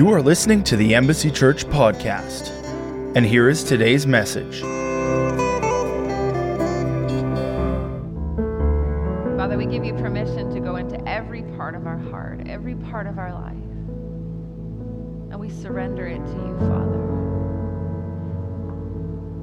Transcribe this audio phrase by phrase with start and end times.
[0.00, 2.48] You are listening to the Embassy Church podcast.
[3.14, 4.62] And here is today's message.
[9.36, 13.06] Father, we give you permission to go into every part of our heart, every part
[13.08, 13.52] of our life.
[15.32, 17.00] And we surrender it to you, Father.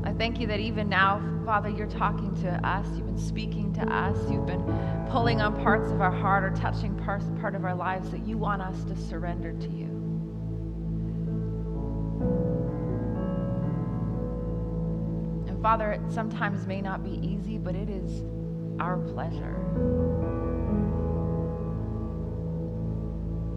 [0.10, 2.88] I thank you that even now, Father, you're talking to us.
[2.96, 4.18] You've been speaking to us.
[4.28, 4.64] You've been
[5.12, 8.40] pulling on parts of our heart or touching parts, part of our lives that you
[8.40, 9.97] want us to surrender to you.
[15.68, 18.24] Father, it sometimes may not be easy, but it is
[18.80, 19.58] our pleasure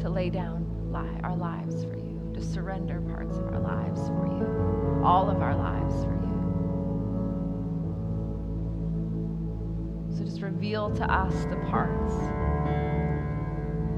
[0.01, 0.67] to lay down
[1.23, 5.55] our lives for you, to surrender parts of our lives for you, all of our
[5.55, 6.35] lives for you.
[10.17, 12.13] So just reveal to us the parts,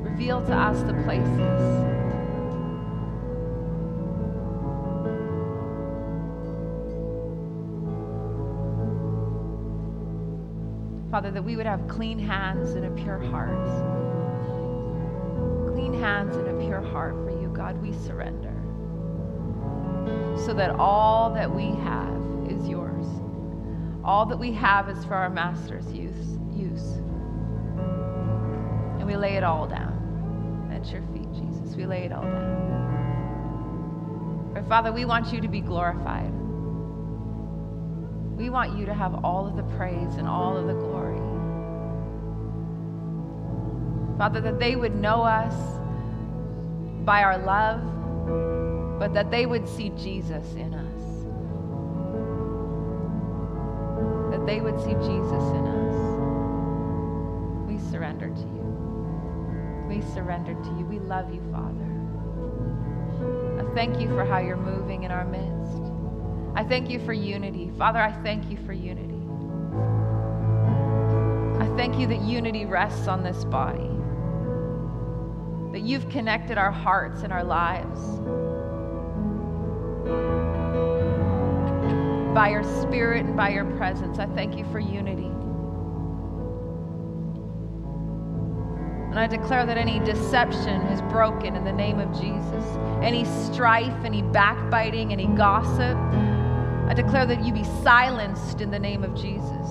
[0.06, 2.01] reveal to us the places.
[11.12, 13.50] Father, that we would have clean hands and a pure heart.
[15.74, 18.48] Clean hands and a pure heart for you, God, we surrender.
[20.46, 22.16] So that all that we have
[22.50, 23.04] is yours.
[24.02, 26.38] All that we have is for our Master's use.
[26.50, 26.96] use.
[28.96, 31.76] And we lay it all down at your feet, Jesus.
[31.76, 32.62] We lay it all down.
[34.54, 36.32] But Father, we want you to be glorified.
[38.36, 41.20] We want you to have all of the praise and all of the glory.
[44.18, 45.54] Father, that they would know us
[47.04, 47.80] by our love,
[48.98, 51.02] but that they would see Jesus in us.
[54.32, 55.94] That they would see Jesus in us.
[57.68, 59.86] We surrender to you.
[59.88, 60.84] We surrender to you.
[60.86, 61.90] We love you, Father.
[63.60, 65.81] I thank you for how you're moving in our midst.
[66.62, 67.72] I thank you for unity.
[67.76, 69.18] Father, I thank you for unity.
[71.60, 73.90] I thank you that unity rests on this body,
[75.72, 78.00] that you've connected our hearts and our lives
[82.32, 84.20] by your spirit and by your presence.
[84.20, 85.32] I thank you for unity.
[89.10, 92.64] And I declare that any deception is broken in the name of Jesus.
[93.02, 95.98] Any strife, any backbiting, any gossip,
[96.88, 99.68] I declare that you be silenced in the name of Jesus.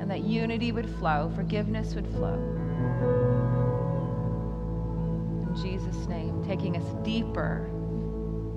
[0.00, 2.34] And that unity would flow, forgiveness would flow.
[5.48, 7.68] In Jesus' name, taking us deeper,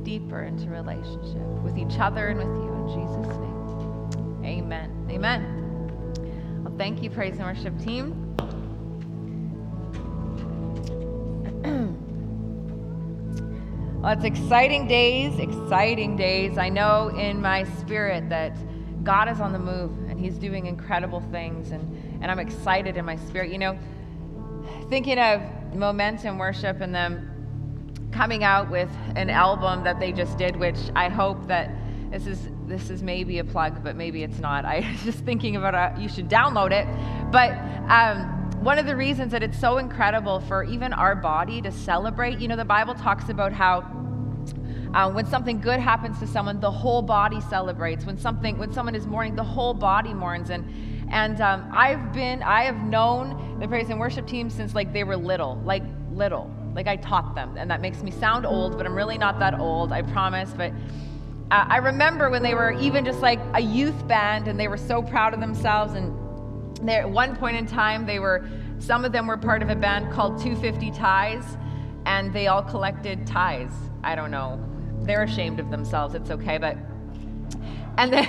[0.04, 2.74] deeper into relationship with each other and with you.
[2.74, 4.46] In Jesus' name.
[4.46, 5.08] Amen.
[5.10, 6.64] Amen.
[6.64, 8.21] Well, thank you, praise and worship team.
[14.02, 16.58] Well, it's exciting days, exciting days.
[16.58, 18.58] I know in my spirit that
[19.04, 21.84] God is on the move and He's doing incredible things, and,
[22.20, 23.52] and I'm excited in my spirit.
[23.52, 23.80] You know,
[24.90, 25.44] thinking of
[25.76, 27.30] Momentum Worship and them
[28.12, 31.70] coming out with an album that they just did, which I hope that
[32.10, 34.66] this is this is maybe a plug, but maybe it's not.
[34.76, 36.02] I was just thinking about it.
[36.02, 36.88] You should download it,
[37.32, 37.52] but.
[37.88, 42.40] Um, one of the reasons that it's so incredible for even our body to celebrate,
[42.40, 43.80] you know, the Bible talks about how
[44.94, 48.06] uh, when something good happens to someone, the whole body celebrates.
[48.06, 50.52] When something, when someone is mourning, the whole body mourns.
[50.52, 50.64] And
[51.12, 55.04] and um, I've been, I have known the praise and worship team since like they
[55.04, 55.84] were little, like
[56.14, 59.38] little, like I taught them, and that makes me sound old, but I'm really not
[59.40, 60.52] that old, I promise.
[60.56, 60.72] But
[61.52, 64.78] uh, I remember when they were even just like a youth band, and they were
[64.78, 66.21] so proud of themselves and
[66.82, 68.48] there, at one point in time, they were,
[68.80, 71.58] some of them were part of a band called 250 Ties,
[72.06, 73.72] and they all collected ties.
[74.04, 74.64] I don't know.
[75.04, 76.16] They're ashamed of themselves.
[76.16, 76.78] It's okay, but,
[77.98, 78.28] and then,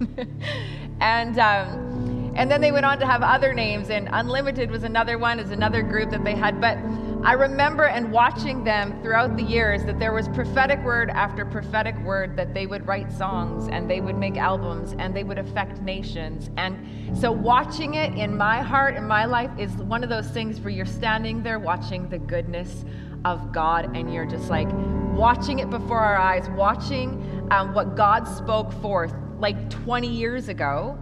[1.00, 5.18] and, um, and then they went on to have other names, and Unlimited was another
[5.18, 6.60] one, is another group that they had.
[6.60, 6.78] But
[7.24, 11.98] I remember and watching them throughout the years that there was prophetic word after prophetic
[12.00, 15.80] word that they would write songs and they would make albums and they would affect
[15.80, 16.50] nations.
[16.58, 20.60] And so watching it in my heart and my life is one of those things
[20.60, 22.84] where you're standing there watching the goodness
[23.24, 24.68] of God and you're just like
[25.14, 30.98] watching it before our eyes, watching um, what God spoke forth like 20 years ago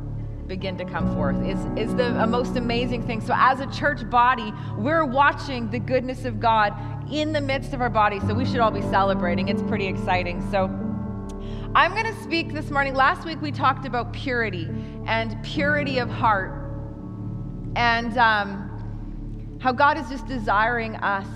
[0.53, 3.23] begin to come forth is, is the most amazing thing.
[3.23, 6.75] So, as a church body, we're watching the goodness of God
[7.11, 8.21] in the midst of our body.
[8.21, 9.49] So, we should all be celebrating.
[9.49, 10.47] It's pretty exciting.
[10.51, 10.65] So,
[11.75, 12.93] I'm going to speak this morning.
[12.93, 14.69] Last week, we talked about purity
[15.07, 16.53] and purity of heart.
[17.75, 21.27] And, um, how God is just desiring us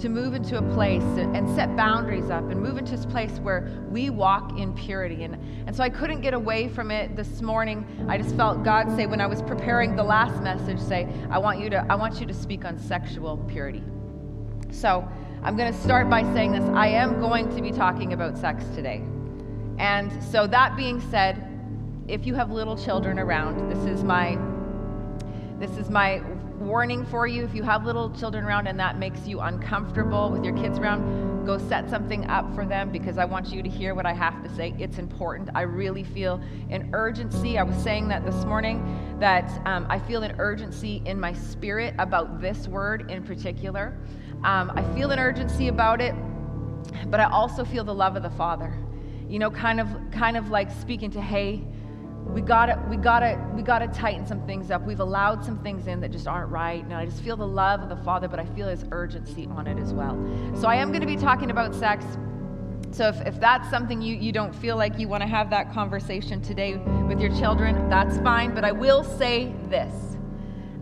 [0.00, 3.84] to move into a place and set boundaries up and move into this place where
[3.90, 5.24] we walk in purity.
[5.24, 5.34] And,
[5.66, 7.86] and so I couldn't get away from it this morning.
[8.08, 11.60] I just felt God say when I was preparing the last message, say, I want
[11.60, 13.82] you to, I want you to speak on sexual purity.
[14.70, 15.08] So
[15.42, 16.64] I'm going to start by saying this.
[16.74, 19.02] I am going to be talking about sex today.
[19.78, 21.50] And so that being said,
[22.08, 24.38] if you have little children around, this is my
[25.58, 26.20] this is my
[26.64, 30.44] warning for you if you have little children around and that makes you uncomfortable with
[30.44, 33.94] your kids around, go set something up for them because I want you to hear
[33.94, 34.74] what I have to say.
[34.78, 35.50] It's important.
[35.54, 36.40] I really feel
[36.70, 37.58] an urgency.
[37.58, 38.82] I was saying that this morning
[39.20, 43.98] that um, I feel an urgency in my spirit about this word in particular.
[44.42, 46.14] Um, I feel an urgency about it,
[47.06, 48.72] but I also feel the love of the Father.
[49.28, 51.62] You know, kind of, kind of like speaking to, hey,
[52.26, 54.82] we gotta we gotta we gotta tighten some things up.
[54.82, 57.82] We've allowed some things in that just aren't right and i just feel the love
[57.82, 60.14] of the father but i feel his urgency on it as well.
[60.58, 62.04] So i am going to be talking about sex.
[62.90, 65.72] So if, if that's something you, you don't feel like you want to have that
[65.72, 66.76] conversation today
[67.08, 70.16] with your children that's fine but i will say this.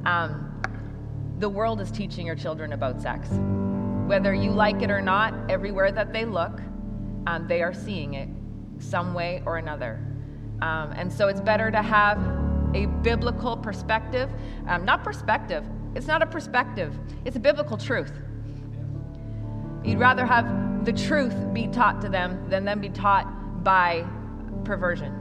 [0.05, 0.49] Um,
[1.39, 3.29] the world is teaching your children about sex.
[4.07, 6.61] Whether you like it or not everywhere that they look
[7.27, 8.29] um, they are seeing it
[8.79, 10.12] some way or another
[10.63, 12.19] um, and so it's better to have
[12.73, 14.31] a biblical perspective.
[14.69, 15.65] Um, not perspective,
[15.97, 18.13] it's not a perspective, it's a biblical truth.
[19.85, 24.07] You'd rather have the truth be taught to them than them be taught by
[24.65, 25.19] perversion.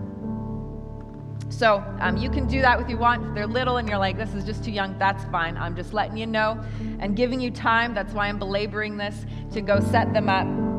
[1.49, 3.25] So um, you can do that if you want.
[3.25, 5.57] If they're little and you're like, this is just too young, that's fine.
[5.57, 6.63] I'm just letting you know
[6.99, 7.95] and giving you time.
[7.95, 10.70] That's why I'm belaboring this to go set them up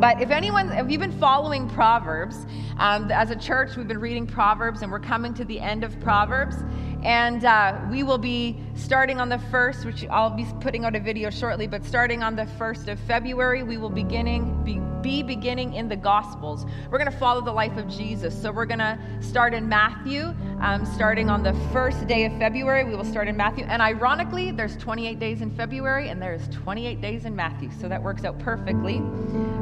[0.00, 2.46] but if anyone, if you've been following Proverbs,
[2.78, 6.00] um, as a church, we've been reading Proverbs and we're coming to the end of
[6.00, 6.56] Proverbs.
[7.02, 11.00] And uh, we will be starting on the 1st, which I'll be putting out a
[11.00, 15.74] video shortly, but starting on the 1st of February, we will beginning, be, be beginning
[15.74, 16.66] in the Gospels.
[16.90, 18.40] We're going to follow the life of Jesus.
[18.40, 22.84] So we're going to start in Matthew, um, starting on the first day of February.
[22.84, 23.64] We will start in Matthew.
[23.64, 27.70] And ironically, there's 28 days in February and there's 28 days in Matthew.
[27.80, 28.98] So that works out perfectly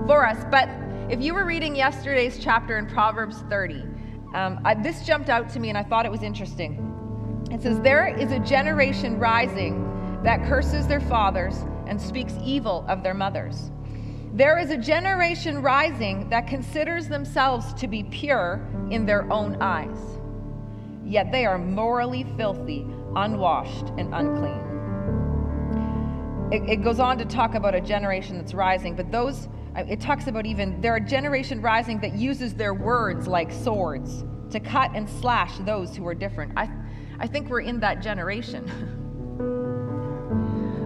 [0.06, 0.44] for us.
[0.50, 0.69] But
[1.08, 3.85] if you were reading yesterday's chapter in Proverbs 30,
[4.35, 6.88] um, I, this jumped out to me and I thought it was interesting.
[7.50, 13.03] It says, There is a generation rising that curses their fathers and speaks evil of
[13.03, 13.71] their mothers.
[14.35, 18.61] There is a generation rising that considers themselves to be pure
[18.91, 19.99] in their own eyes,
[21.05, 22.87] yet they are morally filthy,
[23.17, 24.69] unwashed, and unclean.
[26.53, 30.00] It, it goes on to talk about a generation that's rising, but those, uh, it
[30.00, 34.61] talks about even, there are a generation rising that uses their words like swords to
[34.61, 36.53] cut and slash those who are different.
[36.56, 36.71] I,
[37.19, 38.65] I think we're in that generation.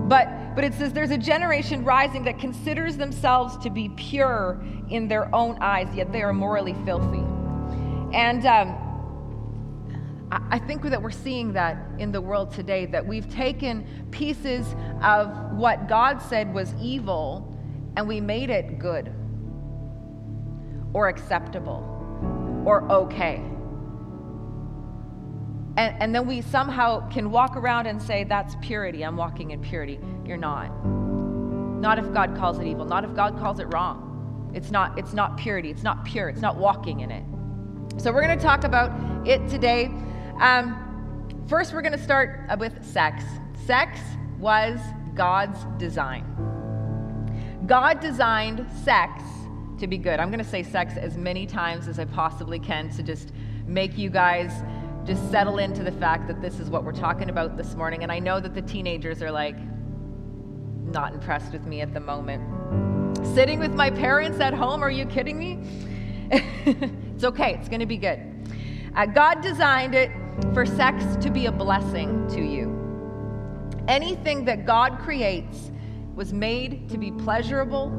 [0.08, 5.08] but, but it says there's a generation rising that considers themselves to be pure in
[5.08, 7.24] their own eyes, yet they are morally filthy.
[8.14, 8.76] And um,
[10.50, 15.52] I think that we're seeing that in the world today, that we've taken pieces of
[15.52, 17.54] what God said was evil
[17.96, 19.12] and we made it good
[20.94, 23.42] or acceptable or okay.
[25.76, 29.02] And, and then we somehow can walk around and say, That's purity.
[29.04, 29.98] I'm walking in purity.
[30.26, 30.68] You're not.
[30.84, 34.50] Not if God calls it evil, not if God calls it wrong.
[34.54, 35.70] It's not, it's not purity.
[35.70, 36.28] It's not pure.
[36.28, 37.24] It's not walking in it.
[38.00, 38.92] So we're going to talk about
[39.26, 39.86] it today.
[40.40, 43.24] Um, first, we're going to start with sex.
[43.66, 43.98] Sex
[44.38, 44.78] was
[45.14, 46.24] God's design.
[47.66, 49.22] God designed sex
[49.78, 50.20] to be good.
[50.20, 53.32] I'm going to say sex as many times as I possibly can to just
[53.66, 54.52] make you guys
[55.04, 58.02] just settle into the fact that this is what we're talking about this morning.
[58.04, 59.56] And I know that the teenagers are like,
[60.92, 62.42] not impressed with me at the moment.
[63.34, 65.58] Sitting with my parents at home, are you kidding me?
[66.30, 68.20] it's okay, it's gonna be good.
[68.94, 70.10] Uh, God designed it
[70.52, 72.78] for sex to be a blessing to you.
[73.88, 75.70] Anything that God creates
[76.14, 77.90] was made to be pleasurable,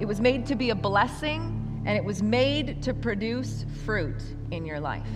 [0.00, 4.64] it was made to be a blessing, and it was made to produce fruit in
[4.64, 5.08] your life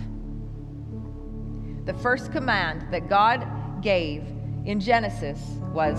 [1.87, 3.47] the first command that God
[3.81, 4.21] gave
[4.65, 5.39] in Genesis
[5.73, 5.97] was,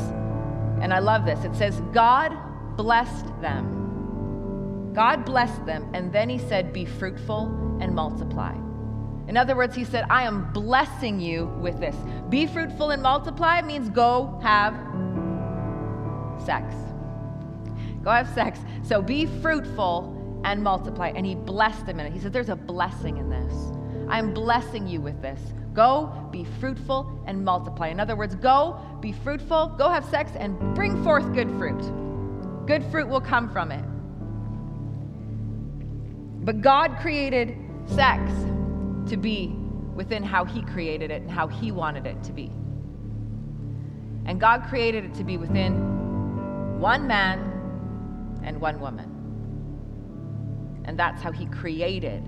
[0.83, 2.37] and I love this, it says, God
[2.77, 4.93] blessed them.
[4.95, 8.55] God blessed them, and then he said, Be fruitful and multiply.
[9.29, 11.97] In other words, he said, I am blessing you with this.
[12.29, 14.75] Be fruitful and multiply means go have
[16.45, 16.75] sex.
[18.03, 18.59] Go have sex.
[18.83, 21.13] So be fruitful and multiply.
[21.15, 22.13] And he blessed them in it.
[22.13, 23.55] He said, There's a blessing in this.
[24.09, 25.41] I'm blessing you with this.
[25.75, 27.89] Go, be fruitful, and multiply.
[27.89, 31.81] In other words, go, be fruitful, go have sex, and bring forth good fruit.
[32.67, 33.85] Good fruit will come from it.
[36.45, 37.57] But God created
[37.87, 38.33] sex
[39.09, 39.55] to be
[39.95, 42.51] within how He created it and how He wanted it to be.
[44.27, 49.15] And God created it to be within one man and one woman.
[50.85, 52.25] And that's how He created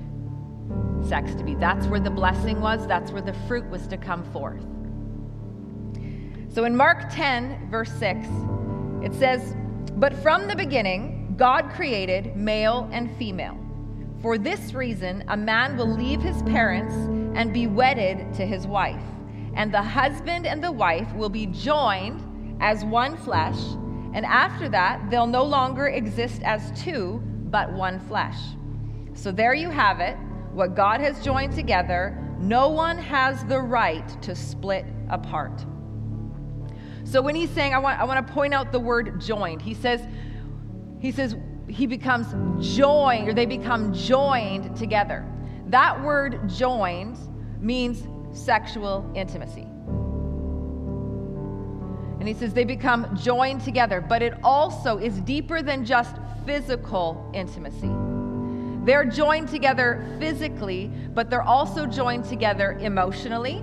[1.07, 1.55] sex to be.
[1.55, 4.63] That's where the blessing was, that's where the fruit was to come forth.
[6.53, 8.27] So in Mark 10, verse 6,
[9.03, 9.55] it says,
[9.97, 13.57] But from the beginning, God created male and female.
[14.21, 16.95] For this reason, a man will leave his parents
[17.35, 19.03] and be wedded to his wife,
[19.55, 23.59] and the husband and the wife will be joined as one flesh,
[24.13, 28.39] and after that, they'll no longer exist as two, but one flesh.
[29.15, 30.17] So there you have it.
[30.53, 35.65] What God has joined together, no one has the right to split apart.
[37.05, 39.75] So when he's saying, I want, I want to point out the word joined, he
[39.75, 40.01] says,
[41.01, 41.37] he says,
[41.69, 42.27] he becomes
[42.77, 45.27] joined, or they become joined together.
[45.67, 47.17] That word joined
[47.61, 49.67] means sexual intimacy.
[52.19, 57.31] And he says they become joined together, but it also is deeper than just physical
[57.33, 57.91] intimacy.
[58.85, 63.63] They're joined together physically, but they're also joined together emotionally,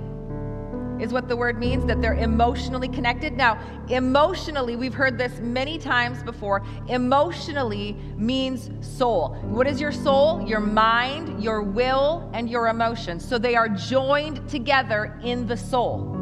[1.00, 3.34] is what the word means, that they're emotionally connected.
[3.34, 3.60] Now,
[3.90, 6.64] emotionally, we've heard this many times before.
[6.88, 9.36] Emotionally means soul.
[9.44, 10.42] What is your soul?
[10.48, 13.28] Your mind, your will, and your emotions.
[13.28, 16.17] So they are joined together in the soul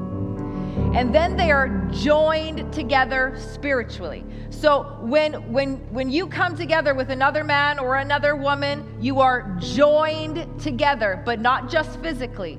[0.94, 4.24] and then they are joined together spiritually.
[4.50, 9.55] So when when when you come together with another man or another woman, you are
[9.60, 12.58] joined together, but not just physically.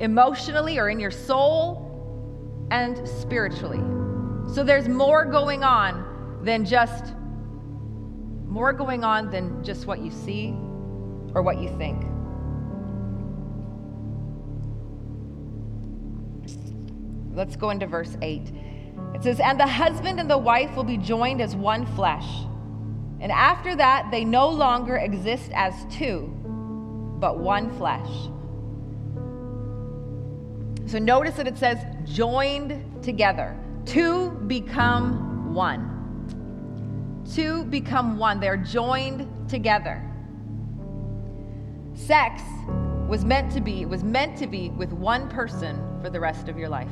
[0.00, 3.80] Emotionally or in your soul and spiritually.
[4.52, 7.14] So there's more going on than just
[8.46, 10.50] more going on than just what you see
[11.34, 12.13] or what you think.
[17.34, 18.52] Let's go into verse 8.
[19.14, 22.26] It says, And the husband and the wife will be joined as one flesh.
[23.20, 26.26] And after that, they no longer exist as two,
[27.18, 28.08] but one flesh.
[30.86, 33.58] So notice that it says joined together.
[33.86, 35.90] Two become one.
[37.34, 38.40] Two become one.
[38.40, 40.02] They're joined together.
[41.94, 42.42] Sex
[43.08, 46.48] was meant to be, it was meant to be with one person for the rest
[46.48, 46.90] of your life.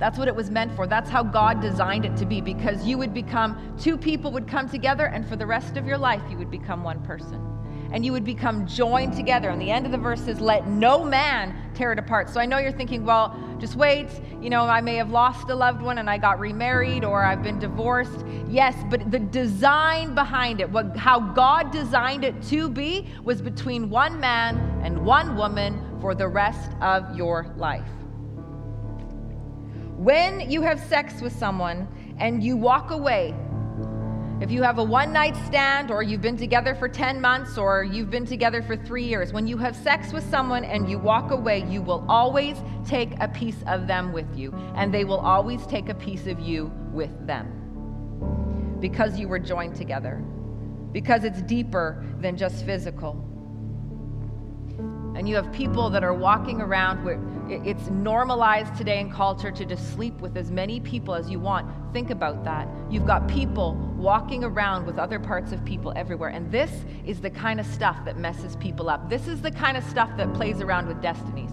[0.00, 0.86] That's what it was meant for.
[0.86, 4.66] That's how God designed it to be because you would become, two people would come
[4.66, 7.46] together, and for the rest of your life, you would become one person.
[7.92, 9.50] And you would become joined together.
[9.50, 12.30] And the end of the verse says, Let no man tear it apart.
[12.30, 14.08] So I know you're thinking, well, just wait.
[14.40, 17.42] You know, I may have lost a loved one and I got remarried or I've
[17.42, 18.24] been divorced.
[18.48, 23.90] Yes, but the design behind it, what, how God designed it to be, was between
[23.90, 27.99] one man and one woman for the rest of your life.
[30.00, 31.86] When you have sex with someone
[32.18, 33.34] and you walk away,
[34.40, 37.84] if you have a one night stand or you've been together for 10 months or
[37.84, 41.32] you've been together for three years, when you have sex with someone and you walk
[41.32, 45.66] away, you will always take a piece of them with you, and they will always
[45.66, 50.24] take a piece of you with them because you were joined together,
[50.92, 53.29] because it's deeper than just physical.
[55.20, 59.66] And you have people that are walking around where it's normalized today in culture to
[59.66, 61.70] just sleep with as many people as you want.
[61.92, 62.66] Think about that.
[62.88, 66.30] You've got people walking around with other parts of people everywhere.
[66.30, 66.70] And this
[67.04, 69.10] is the kind of stuff that messes people up.
[69.10, 71.50] This is the kind of stuff that plays around with destinies.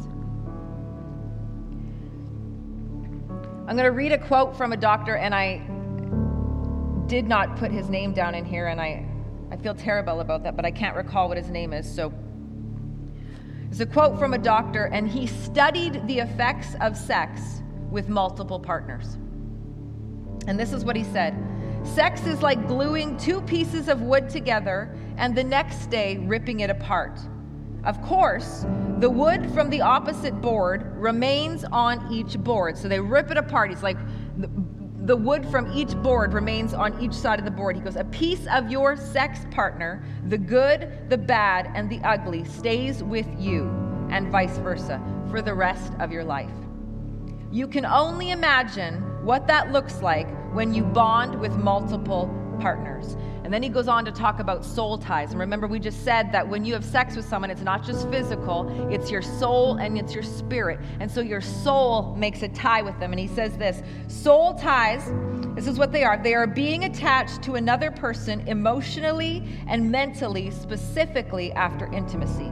[3.68, 5.58] I'm going to read a quote from a doctor, and I
[7.08, 9.06] did not put his name down in here, and I,
[9.52, 11.94] I feel terrible about that, but I can't recall what his name is.
[11.94, 12.14] So
[13.70, 18.60] it's a quote from a doctor, and he studied the effects of sex with multiple
[18.60, 19.18] partners.
[20.48, 21.36] And this is what he said
[21.84, 26.70] Sex is like gluing two pieces of wood together and the next day ripping it
[26.70, 27.20] apart.
[27.86, 28.66] Of course,
[29.00, 32.78] the wood from the opposite board remains on each board.
[32.78, 33.70] So they rip it apart.
[33.70, 33.98] He's like,
[35.08, 37.78] the wood from each board remains on each side of the board.
[37.78, 42.44] He goes, A piece of your sex partner, the good, the bad, and the ugly,
[42.44, 43.64] stays with you,
[44.12, 46.52] and vice versa, for the rest of your life.
[47.54, 52.28] You can only imagine what that looks like when you bond with multiple
[52.60, 53.16] partners.
[53.44, 55.32] And then he goes on to talk about soul ties.
[55.32, 58.10] And remember, we just said that when you have sex with someone, it's not just
[58.10, 60.80] physical, it's your soul and it's your spirit.
[61.00, 63.14] And so your soul makes a tie with them.
[63.14, 65.10] And he says this soul ties,
[65.56, 70.52] this is what they are they are being attached to another person emotionally and mentally,
[70.52, 72.52] specifically after intimacy.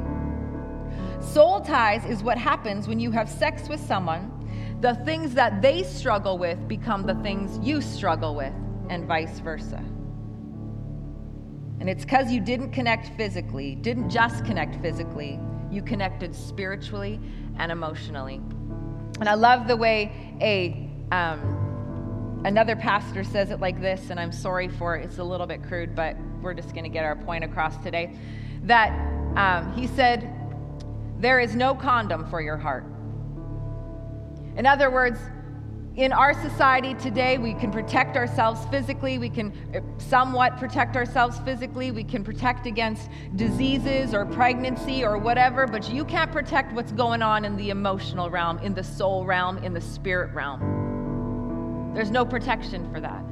[1.20, 4.32] Soul ties is what happens when you have sex with someone.
[4.80, 8.54] The things that they struggle with become the things you struggle with,
[8.90, 9.84] and vice versa.
[11.86, 15.40] And it's because you didn't connect physically, didn't just connect physically,
[15.70, 17.20] you connected spiritually
[17.60, 18.42] and emotionally.
[19.20, 20.12] And I love the way
[20.42, 25.06] a um, another pastor says it like this, and I'm sorry for it.
[25.06, 28.18] It's a little bit crude, but we're just going to get our point across today.
[28.64, 28.90] That
[29.38, 30.34] um, he said,
[31.20, 32.86] "There is no condom for your heart."
[34.58, 35.20] In other words,
[35.98, 39.18] in our society today, we can protect ourselves physically.
[39.18, 41.92] We can uh, somewhat protect ourselves physically.
[41.92, 47.22] We can protect against diseases or pregnancy or whatever, but you can't protect what's going
[47.22, 51.94] on in the emotional realm, in the soul realm, in the spirit realm.
[51.94, 53.24] There's no protection for that.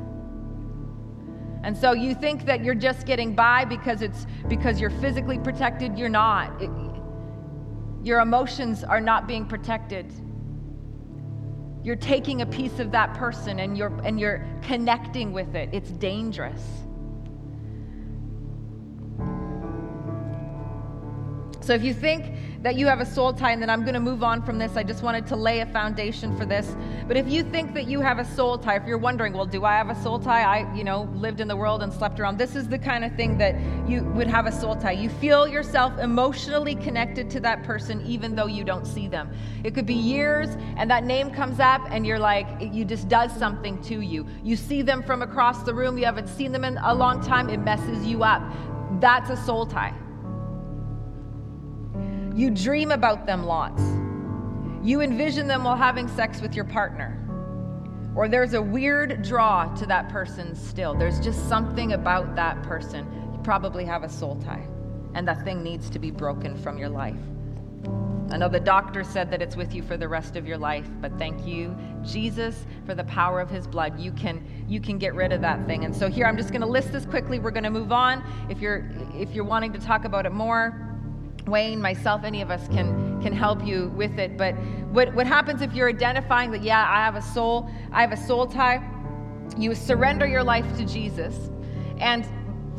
[1.65, 5.97] And so you think that you're just getting by because it's because you're physically protected,
[5.97, 6.61] you're not.
[6.61, 6.69] It,
[8.03, 10.13] your emotions are not being protected
[11.83, 15.69] you're taking a piece of that person and you're and you're connecting with it.
[15.71, 16.83] It's dangerous
[21.63, 23.99] so if you think that you have a soul tie, and then I'm going to
[23.99, 24.77] move on from this.
[24.77, 26.75] I just wanted to lay a foundation for this.
[27.09, 29.65] But if you think that you have a soul tie, if you're wondering, well, do
[29.65, 30.43] I have a soul tie?
[30.43, 32.37] I, you know, lived in the world and slept around.
[32.37, 33.55] This is the kind of thing that
[33.85, 34.93] you would have a soul tie.
[34.93, 39.29] You feel yourself emotionally connected to that person, even though you don't see them.
[39.65, 43.33] It could be years, and that name comes up, and you're like, you just does
[43.33, 44.25] something to you.
[44.41, 45.97] You see them from across the room.
[45.97, 47.49] You haven't seen them in a long time.
[47.49, 48.41] It messes you up.
[49.01, 49.93] That's a soul tie.
[52.33, 53.81] You dream about them lots.
[54.83, 57.19] You envision them while having sex with your partner.
[58.15, 60.95] Or there's a weird draw to that person still.
[60.95, 63.05] There's just something about that person.
[63.33, 64.67] You probably have a soul tie,
[65.13, 67.17] and that thing needs to be broken from your life.
[68.31, 70.87] I know the doctor said that it's with you for the rest of your life,
[71.01, 73.99] but thank you, Jesus, for the power of his blood.
[73.99, 75.85] You can you can get rid of that thing.
[75.85, 77.37] And so here I'm just going to list this quickly.
[77.37, 78.23] We're going to move on.
[78.49, 80.92] If you're if you're wanting to talk about it more,
[81.47, 84.37] Wayne, myself, any of us can can help you with it.
[84.37, 84.53] But
[84.91, 88.17] what, what happens if you're identifying that, yeah, I have a soul, I have a
[88.17, 88.87] soul tie,
[89.57, 91.49] you surrender your life to Jesus.
[91.99, 92.27] And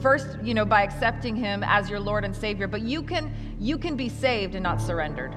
[0.00, 3.78] first, you know, by accepting him as your Lord and Savior, but you can you
[3.78, 5.34] can be saved and not surrendered.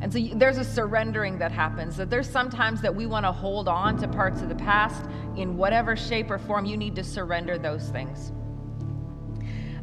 [0.00, 1.96] And so there's a surrendering that happens.
[1.96, 5.04] That there's sometimes that we want to hold on to parts of the past
[5.36, 6.66] in whatever shape or form.
[6.66, 8.32] You need to surrender those things.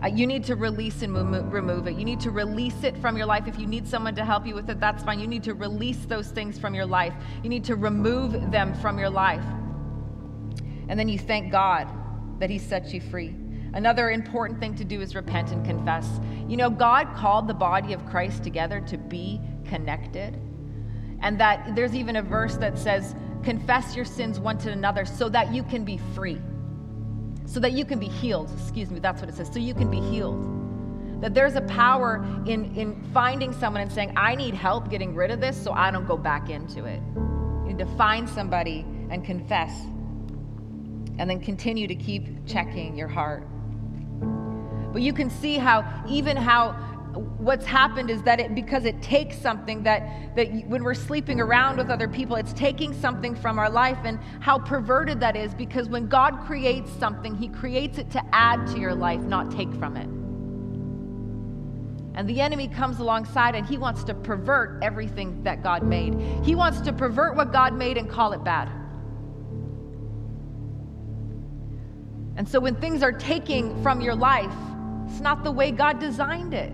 [0.04, 1.16] Uh, you need to release and
[1.54, 1.96] remove it.
[1.96, 3.48] You need to release it from your life.
[3.48, 5.20] If you need someone to help you with it, that's fine.
[5.20, 7.14] You need to release those things from your life.
[7.44, 9.44] You need to remove them from your life.
[10.90, 11.88] And then you thank God
[12.40, 13.36] that He set you free.
[13.74, 16.20] Another important thing to do is repent and confess.
[16.48, 20.36] You know, God called the body of Christ together to be connected.
[21.22, 25.30] And that there's even a verse that says, confess your sins one to another so
[25.30, 26.42] that you can be free
[27.52, 28.50] so that you can be healed.
[28.62, 29.50] Excuse me, that's what it says.
[29.52, 30.42] So you can be healed.
[31.22, 35.32] That there's a power in, in finding someone and saying, I need help getting rid
[35.32, 37.02] of this so I don't go back into it.
[37.16, 39.72] You need to find somebody and confess.
[41.20, 43.46] And then continue to keep checking your heart.
[44.94, 49.38] But you can see how, even how what's happened is that it because it takes
[49.38, 53.70] something that that when we're sleeping around with other people it's taking something from our
[53.70, 58.22] life and how perverted that is because when god creates something he creates it to
[58.34, 60.08] add to your life not take from it.
[62.14, 66.14] And the enemy comes alongside and he wants to pervert everything that god made.
[66.44, 68.70] He wants to pervert what god made and call it bad.
[72.36, 74.54] And so when things are taking from your life
[75.12, 76.74] it's not the way god designed it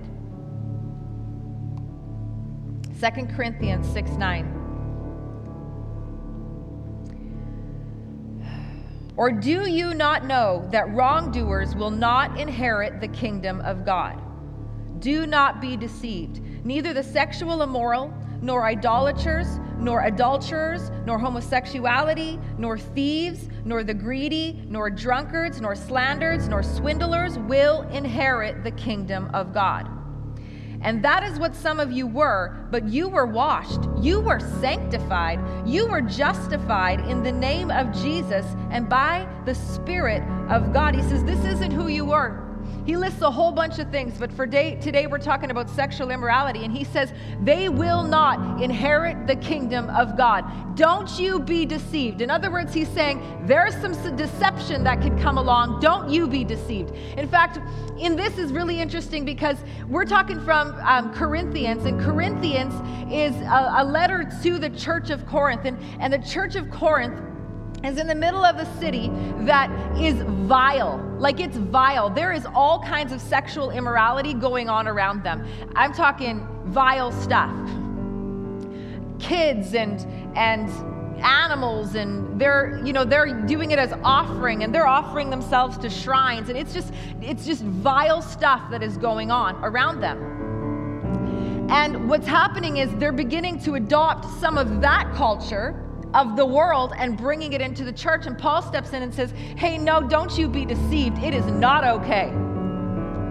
[2.99, 4.57] 2 Corinthians 6 9.
[9.15, 14.21] Or do you not know that wrongdoers will not inherit the kingdom of God?
[14.99, 16.41] Do not be deceived.
[16.65, 24.63] Neither the sexual immoral, nor idolaters, nor adulterers, nor homosexuality, nor thieves, nor the greedy,
[24.67, 29.96] nor drunkards, nor slanderers, nor swindlers will inherit the kingdom of God.
[30.82, 35.40] And that is what some of you were, but you were washed, you were sanctified,
[35.68, 40.96] you were justified in the name of Jesus and by the Spirit of God.
[40.96, 42.46] He says, This isn't who you were.
[42.88, 46.10] He lists a whole bunch of things, but for day, today we're talking about sexual
[46.10, 46.63] immorality.
[46.63, 47.12] And he says,
[47.43, 50.78] They will not inherit the kingdom of God.
[50.78, 52.21] Don't you be deceived.
[52.21, 55.82] In other words, he's saying, There's some deception that can come along.
[55.82, 56.91] Don't you be deceived.
[57.17, 57.60] In fact,
[58.00, 59.58] in this is really interesting because
[59.89, 62.73] we're talking from um, Corinthians, and Corinthians
[63.12, 65.65] is a, a letter to the church of Corinth.
[65.65, 67.19] And, and the church of Corinth
[67.84, 69.10] is in the middle of a city
[69.42, 70.16] that is
[70.48, 70.98] vile.
[71.20, 72.10] Like it's vile.
[72.10, 75.46] There is all kinds of sexual immorality going on around them.
[75.76, 77.54] I'm talking vile stuff.
[79.20, 80.00] Kids and
[80.38, 80.70] and
[81.20, 85.90] animals and they're you know they're doing it as offering and they're offering themselves to
[85.90, 90.36] shrines and it's just it's just vile stuff that is going on around them.
[91.70, 96.93] And what's happening is they're beginning to adopt some of that culture of the world
[96.98, 98.26] and bringing it into the church.
[98.26, 101.17] And Paul steps in and says, Hey, no, don't you be deceived.
[101.20, 102.32] It is not okay.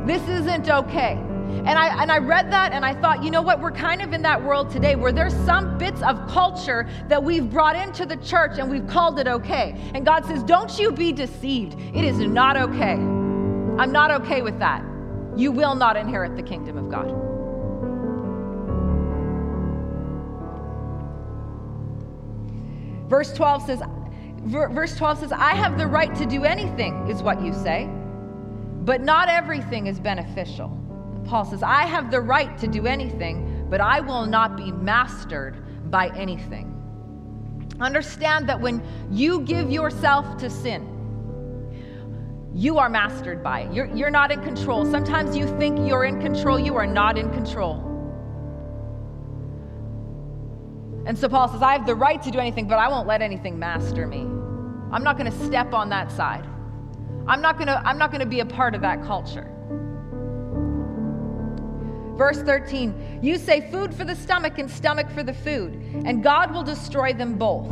[0.06, 1.12] This isn't okay.
[1.12, 3.60] And I, and I read that and I thought, you know what?
[3.60, 7.50] We're kind of in that world today where there's some bits of culture that we've
[7.50, 9.74] brought into the church and we've called it okay.
[9.94, 11.74] And God says, don't you be deceived.
[11.94, 12.94] It is not okay.
[12.94, 14.84] I'm not okay with that.
[15.36, 17.35] You will not inherit the kingdom of God.
[23.08, 23.82] Verse 12 says,
[24.44, 27.88] verse 12 says, I have the right to do anything, is what you say,
[28.84, 30.70] but not everything is beneficial.
[31.24, 35.90] Paul says, I have the right to do anything, but I will not be mastered
[35.90, 36.72] by anything.
[37.80, 40.92] Understand that when you give yourself to sin,
[42.54, 43.72] you are mastered by it.
[43.72, 44.84] You're, you're not in control.
[44.86, 47.85] Sometimes you think you're in control, you are not in control.
[51.06, 53.22] And so Paul says, I have the right to do anything, but I won't let
[53.22, 54.22] anything master me.
[54.92, 56.44] I'm not going to step on that side.
[57.28, 59.52] I'm not going to I'm not going to be a part of that culture.
[62.16, 65.74] Verse 13, you say food for the stomach and stomach for the food,
[66.06, 67.68] and God will destroy them both.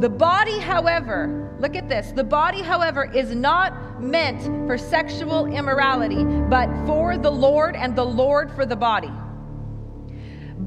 [0.00, 6.22] The body, however, look at this the body, however, is not meant for sexual immorality,
[6.24, 9.10] but for the Lord, and the Lord for the body.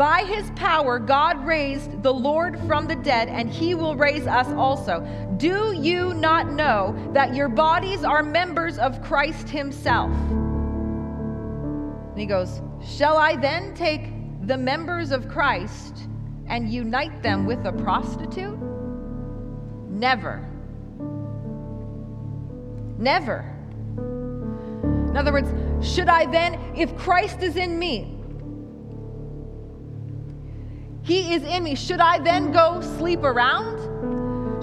[0.01, 4.47] By his power, God raised the Lord from the dead, and he will raise us
[4.47, 5.01] also.
[5.37, 10.09] Do you not know that your bodies are members of Christ himself?
[12.09, 14.07] And he goes, Shall I then take
[14.47, 16.07] the members of Christ
[16.47, 18.57] and unite them with a prostitute?
[19.87, 20.43] Never.
[22.97, 23.45] Never.
[25.09, 25.53] In other words,
[25.87, 28.17] should I then, if Christ is in me,
[31.03, 31.75] he is in me.
[31.75, 33.79] Should I then go sleep around?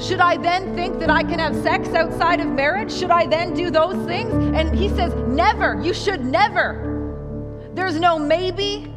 [0.00, 2.92] Should I then think that I can have sex outside of marriage?
[2.92, 4.32] Should I then do those things?
[4.56, 5.80] And he says, Never.
[5.82, 7.70] You should never.
[7.74, 8.92] There's no maybe.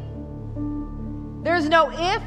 [1.42, 2.24] There's no if.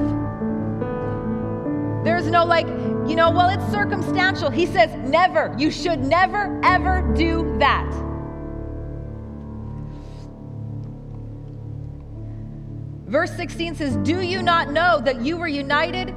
[2.04, 2.67] There's no like,
[3.08, 4.49] you know, well, it's circumstantial.
[4.49, 5.56] He says, Never.
[5.58, 7.89] You should never, ever do that.
[13.07, 16.13] Verse 16 says, Do you not know that you were united?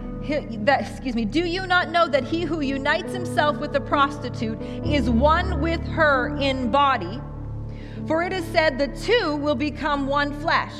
[0.66, 4.60] That, excuse me, do you not know that he who unites himself with a prostitute
[4.84, 7.20] is one with her in body?
[8.06, 10.72] For it is said, the two will become one flesh.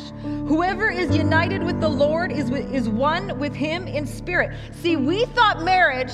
[0.47, 4.57] Whoever is united with the Lord is, is one with him in spirit.
[4.73, 6.13] See, we thought marriage,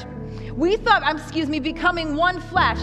[0.54, 2.80] we thought, excuse me, becoming one flesh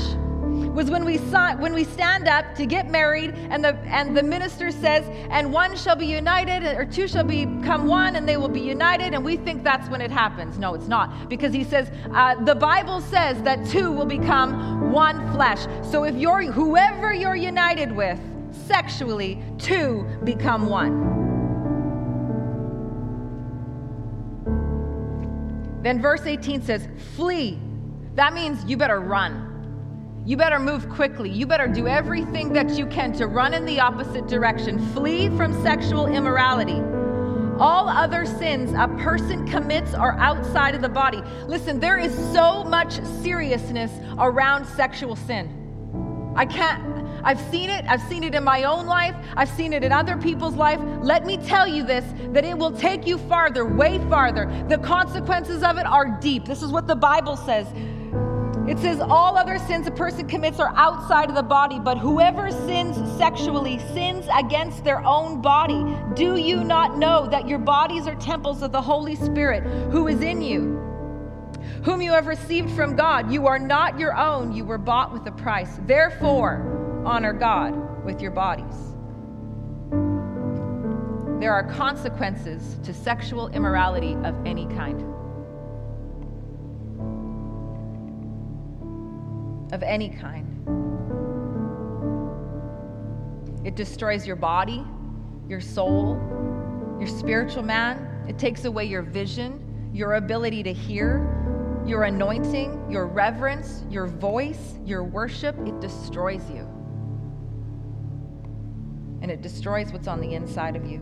[0.74, 4.72] was when we when we stand up to get married and the and the minister
[4.72, 8.62] says and one shall be united or two shall become one and they will be
[8.62, 9.14] united.
[9.14, 10.58] And we think that's when it happens.
[10.58, 11.30] No it's not.
[11.30, 15.66] Because he says uh, the bible says that two will become one flesh.
[15.90, 18.20] So if you're whoever you're united with
[18.68, 21.20] sexually two become one.
[25.84, 27.60] Then verse 18 says flee.
[28.16, 29.51] That means you better run
[30.26, 31.30] you better move quickly.
[31.30, 34.80] You better do everything that you can to run in the opposite direction.
[34.94, 36.80] Flee from sexual immorality.
[37.60, 41.22] All other sins a person commits are outside of the body.
[41.48, 45.58] Listen, there is so much seriousness around sexual sin.
[46.36, 47.86] I can't, I've seen it.
[47.88, 49.16] I've seen it in my own life.
[49.36, 50.80] I've seen it in other people's life.
[51.02, 54.66] Let me tell you this that it will take you farther, way farther.
[54.70, 56.46] The consequences of it are deep.
[56.46, 57.68] This is what the Bible says
[58.68, 62.52] It says all other sins a person commits are outside of the body, but whoever
[62.52, 65.98] sins sexually sins against their own body.
[66.14, 70.22] Do you not know that your bodies are temples of the Holy Spirit who is
[70.22, 70.78] in you,
[71.84, 73.32] whom you have received from God?
[73.32, 75.80] You are not your own, you were bought with a price.
[75.88, 78.76] Therefore, honor God with your bodies.
[81.42, 85.04] There are consequences to sexual immorality of any kind.
[89.72, 90.48] Of any kind.
[93.66, 94.84] It destroys your body,
[95.48, 96.16] your soul,
[97.00, 98.26] your spiritual man.
[98.28, 104.80] It takes away your vision, your ability to hear, your anointing, your reverence, your voice,
[104.86, 105.56] your worship.
[105.66, 106.68] It destroys you.
[109.22, 111.00] And it destroys what's on the inside of you.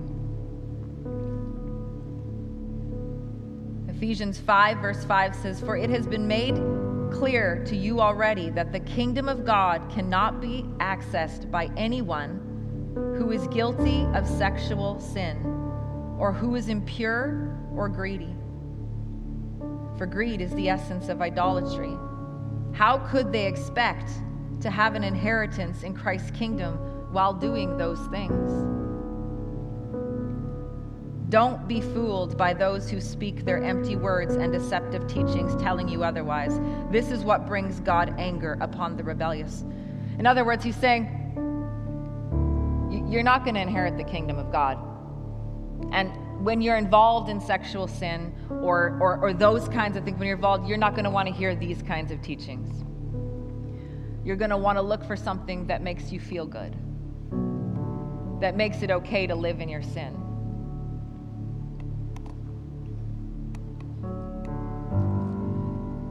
[3.88, 6.56] Ephesians 5, verse 5 says, For it has been made
[7.12, 12.46] clear to you already that the kingdom of God cannot be accessed by anyone
[13.18, 15.38] who is guilty of sexual sin
[16.18, 18.36] or who is impure or greedy.
[19.98, 21.96] For greed is the essence of idolatry.
[22.74, 24.10] How could they expect
[24.62, 26.78] to have an inheritance in Christ's kingdom
[27.12, 28.89] while doing those things?
[31.30, 36.04] Don't be fooled by those who speak their empty words and deceptive teachings telling you
[36.04, 36.60] otherwise.
[36.92, 39.64] This is what brings God anger upon the rebellious.
[40.18, 41.06] In other words, he's saying,
[43.12, 44.80] You're not going to inherit the kingdom of God.
[45.92, 50.28] And when you're involved in sexual sin or, or, or those kinds of things, when
[50.28, 52.84] you're involved, you're not going to want to hear these kinds of teachings.
[54.26, 56.76] You're going to want to look for something that makes you feel good,
[58.42, 60.19] that makes it okay to live in your sin.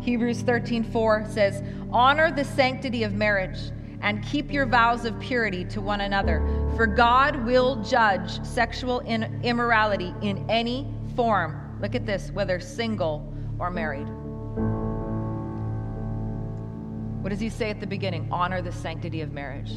[0.09, 3.59] Hebrews 13:4 says, "Honor the sanctity of marriage
[4.01, 6.41] and keep your vows of purity to one another,
[6.77, 13.71] for God will judge sexual immorality in any form." Look at this, whether single or
[13.71, 14.09] married.
[17.23, 18.29] What does he say at the beginning?
[18.33, 19.73] Honor the sanctity of marriage.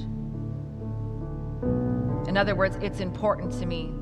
[2.29, 3.93] In other words, it's important to me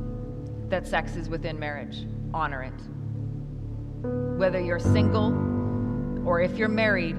[0.67, 2.05] that sex is within marriage.
[2.35, 2.79] Honor it.
[4.37, 5.57] Whether you're single
[6.29, 7.17] or if you're married,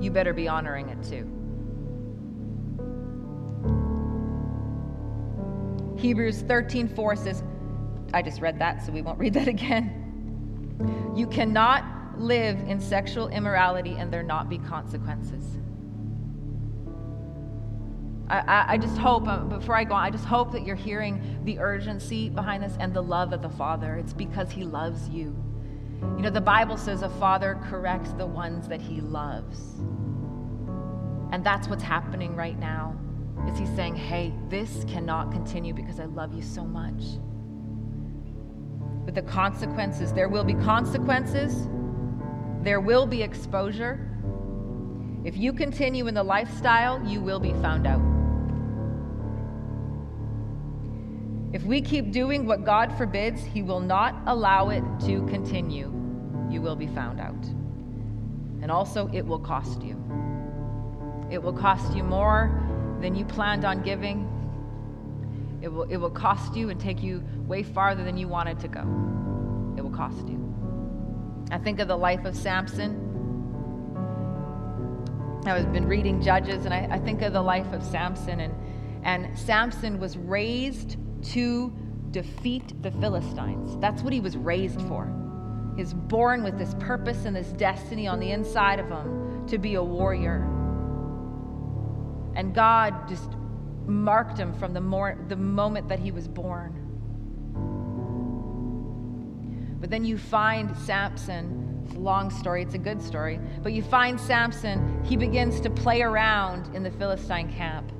[0.00, 1.26] you better be honoring it too.
[6.00, 7.42] Hebrews 13:4 says,
[8.14, 11.12] I just read that, so we won't read that again.
[11.16, 11.84] You cannot
[12.16, 15.58] live in sexual immorality and there not be consequences.
[18.28, 20.76] I, I, I just hope, uh, before I go on, I just hope that you're
[20.76, 23.96] hearing the urgency behind this and the love of the Father.
[23.96, 25.49] It's because He loves you.
[26.02, 29.80] You know, the Bible says a father corrects the ones that he loves.
[31.32, 32.96] And that's what's happening right now.
[33.48, 37.18] Is he saying, "Hey, this cannot continue because I love you so much."
[39.04, 41.68] But the consequences, there will be consequences.
[42.62, 44.06] There will be exposure.
[45.24, 48.19] If you continue in the lifestyle, you will be found out.
[51.52, 55.92] If we keep doing what God forbids, He will not allow it to continue.
[56.48, 57.44] You will be found out.
[58.62, 59.96] And also, it will cost you.
[61.30, 62.50] It will cost you more
[63.00, 64.28] than you planned on giving.
[65.62, 68.68] It will, it will cost you and take you way farther than you wanted to
[68.68, 68.80] go.
[69.76, 70.38] It will cost you.
[71.50, 73.06] I think of the life of Samson.
[75.46, 78.40] I've been reading Judges, and I, I think of the life of Samson.
[78.40, 78.54] And,
[79.02, 81.72] and Samson was raised to
[82.10, 83.76] defeat the Philistines.
[83.78, 85.12] That's what he was raised for.
[85.76, 89.74] He's born with this purpose and this destiny on the inside of him to be
[89.74, 90.42] a warrior.
[92.34, 93.30] And God just
[93.86, 96.76] marked him from the, the moment that he was born.
[99.80, 103.82] But then you find Samson, it's a long story, it's a good story, but you
[103.82, 107.90] find Samson, he begins to play around in the Philistine camp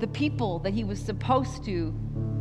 [0.00, 1.94] the people that he was supposed to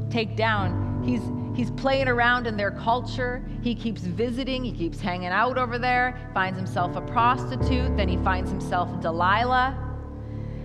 [0.09, 1.03] take down.
[1.03, 1.21] He's,
[1.55, 3.47] he's playing around in their culture.
[3.61, 4.63] He keeps visiting.
[4.63, 7.95] He keeps hanging out over there, finds himself a prostitute.
[7.95, 9.81] Then he finds himself Delilah.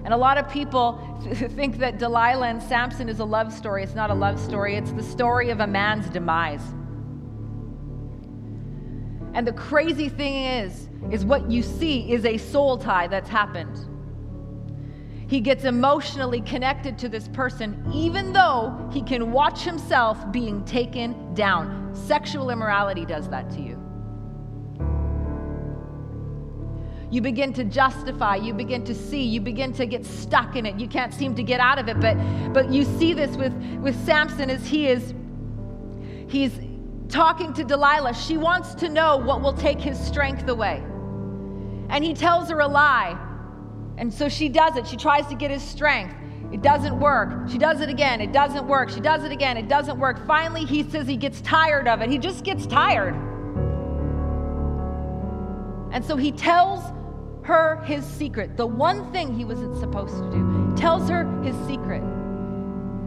[0.05, 0.99] And a lot of people
[1.35, 3.83] think that Delilah and Samson is a love story.
[3.83, 6.63] It's not a love story, it's the story of a man's demise.
[9.35, 13.79] And the crazy thing is, is what you see is a soul tie that's happened.
[15.31, 21.35] He gets emotionally connected to this person, even though he can watch himself being taken
[21.35, 21.95] down.
[21.95, 23.81] Sexual immorality does that to you.
[27.13, 30.81] You begin to justify, you begin to see, you begin to get stuck in it.
[30.81, 32.01] You can't seem to get out of it.
[32.01, 32.17] But
[32.53, 35.15] but you see this with, with Samson as he is
[36.27, 36.59] he's
[37.09, 38.15] talking to Delilah.
[38.15, 40.83] She wants to know what will take his strength away.
[41.89, 43.29] And he tells her a lie.
[44.01, 44.87] And so she does it.
[44.87, 46.15] She tries to get his strength.
[46.53, 47.51] It doesn't work.
[47.51, 48.23] She does it again.
[48.23, 48.89] It doesn't work.
[48.89, 49.59] She does it again.
[49.59, 50.27] It doesn't work.
[50.27, 52.09] Finally, he says he gets tired of it.
[52.09, 53.15] He just gets tired.
[55.93, 56.83] And so he tells
[57.43, 60.71] her his secret, the one thing he wasn't supposed to do.
[60.71, 62.03] He tells her his secret.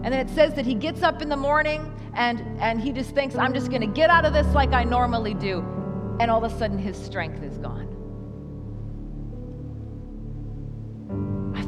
[0.03, 3.15] And then it says that he gets up in the morning and, and he just
[3.15, 5.59] thinks, I'm just going to get out of this like I normally do.
[6.19, 7.82] And all of a sudden, his strength is gone.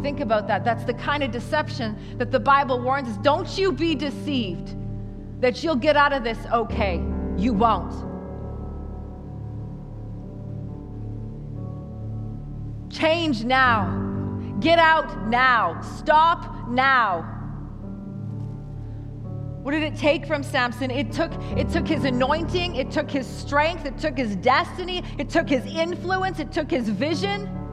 [0.06, 0.63] Think about that.
[0.63, 3.18] That's the kind of deception that the Bible warns us.
[3.24, 4.76] Don't you be deceived
[5.41, 7.04] that you'll get out of this okay.
[7.38, 7.91] You won't.
[12.94, 13.80] Change now.
[14.60, 15.82] Get out now.
[15.82, 17.32] Stop now.
[19.63, 20.91] What did it take from Samson?
[20.91, 25.32] It took, it took his anointing, it took his strength, it took his destiny, it
[25.32, 27.64] took his influence, it took his vision.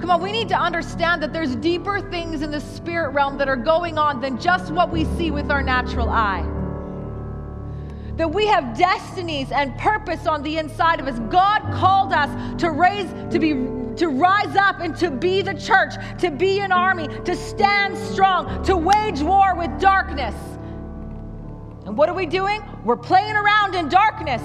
[0.00, 3.48] Come on, we need to understand that there's deeper things in the spirit realm that
[3.48, 6.44] are going on than just what we see with our natural eye.
[8.16, 11.18] That we have destinies and purpose on the inside of us.
[11.30, 13.54] God called us to raise, to be
[13.96, 18.62] to rise up and to be the church, to be an army, to stand strong,
[18.64, 20.34] to wage war with darkness.
[21.86, 22.62] And what are we doing?
[22.84, 24.42] We're playing around in darkness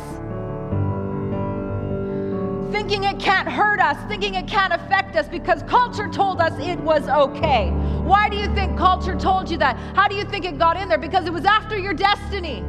[2.72, 6.80] thinking it can't hurt us, thinking it can't affect us because culture told us it
[6.80, 7.70] was okay.
[8.04, 9.76] Why do you think culture told you that?
[9.96, 10.98] How do you think it got in there?
[10.98, 12.60] Because it was after your destiny.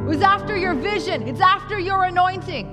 [0.00, 1.22] It was after your vision.
[1.28, 2.66] It's after your anointing.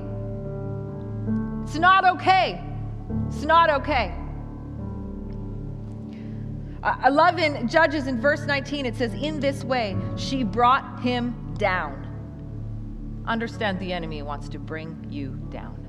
[1.64, 2.64] It's not okay.
[3.28, 4.16] It's not okay.
[6.82, 11.54] I love in Judges in verse 19, it says, In this way she brought him
[11.58, 12.09] down
[13.26, 15.86] understand the enemy wants to bring you down.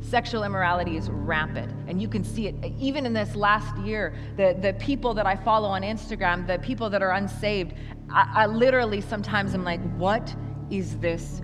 [0.00, 4.14] Sexual immorality is rampant, and you can see it even in this last year.
[4.36, 7.74] The, the people that I follow on Instagram, the people that are unsaved,
[8.10, 10.34] I, I literally sometimes I'm like, what
[10.70, 11.42] is this?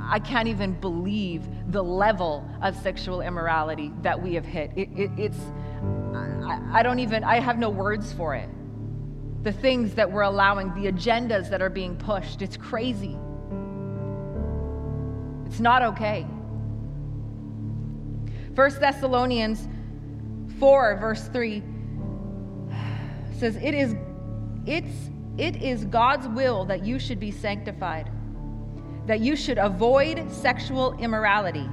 [0.00, 4.72] I can't even believe the level of sexual immorality that we have hit.
[4.76, 5.38] It, it, it's,
[6.14, 8.48] I, I don't even, I have no words for it.
[9.42, 13.16] The things that we're allowing, the agendas that are being pushed, it's crazy.
[15.50, 16.22] It's not okay.
[18.54, 19.66] 1 Thessalonians
[20.60, 21.60] 4, verse 3
[23.36, 23.96] says, It is,
[24.64, 28.12] it's, it is God's will that you should be sanctified,
[29.08, 31.68] that you should avoid sexual immorality,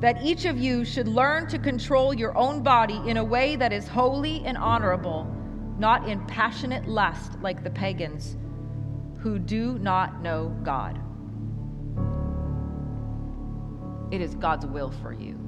[0.00, 3.72] that each of you should learn to control your own body in a way that
[3.72, 5.32] is holy and honorable,
[5.78, 8.36] not in passionate lust like the pagans
[9.20, 11.00] who do not know God
[14.12, 15.38] it is God's will for you.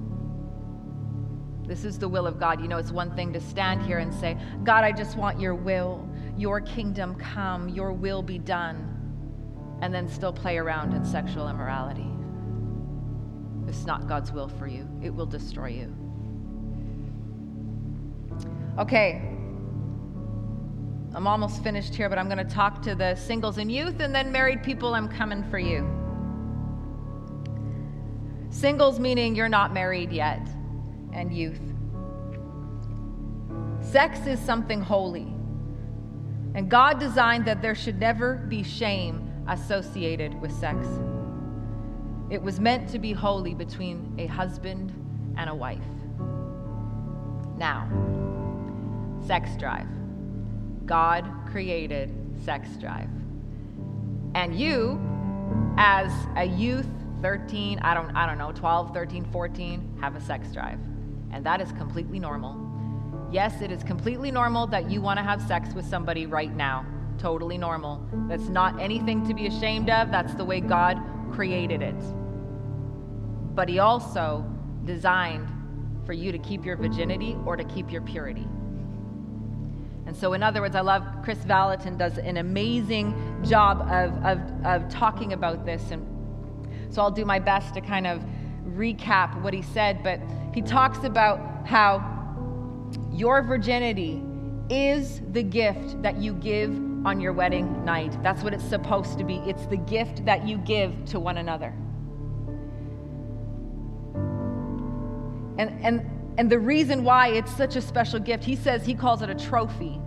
[1.67, 2.61] This is the will of God.
[2.61, 5.55] You know, it's one thing to stand here and say, God, I just want your
[5.55, 11.49] will, your kingdom come, your will be done, and then still play around in sexual
[11.49, 12.09] immorality.
[13.69, 15.95] It's not God's will for you, it will destroy you.
[18.79, 19.23] Okay,
[21.15, 24.15] I'm almost finished here, but I'm going to talk to the singles and youth, and
[24.15, 25.94] then married people, I'm coming for you.
[28.55, 30.47] Singles meaning you're not married yet,
[31.13, 31.61] and youth.
[33.81, 35.27] Sex is something holy.
[36.55, 40.87] And God designed that there should never be shame associated with sex.
[42.31, 44.93] It was meant to be holy between a husband
[45.37, 45.83] and a wife.
[47.59, 47.89] Now,
[49.27, 49.89] sex drive.
[50.87, 52.15] God created
[52.45, 53.11] sex drive.
[54.37, 55.01] And you,
[55.77, 56.87] as a youth
[57.25, 60.79] 13, I don't, I don't know, 12, 13, 14, have a sex drive.
[61.33, 62.55] And that is completely normal.
[63.33, 66.85] Yes, it is completely normal that you want to have sex with somebody right now.
[67.17, 68.07] Totally normal.
[68.29, 70.11] That's not anything to be ashamed of.
[70.11, 71.01] That's the way God
[71.33, 71.97] created it.
[73.55, 74.45] But He also
[74.85, 75.49] designed
[76.05, 78.47] for you to keep your virginity or to keep your purity.
[80.05, 84.67] And so, in other words, I love Kris Vallotton does an amazing job of, of,
[84.67, 86.14] of talking about this and
[86.91, 88.25] so I'll do my best to kind of
[88.67, 90.21] recap what he said, but
[90.55, 92.11] he talks about how
[93.13, 94.23] your virginity
[94.71, 96.71] is the gift that you give
[97.07, 98.21] on your wedding night.
[98.23, 99.37] That's what it's supposed to be.
[99.47, 101.75] It's the gift that you give to one another.
[105.59, 109.23] And, and, and the reason why it's such a special gift, he says he calls
[109.23, 110.01] it a trophy.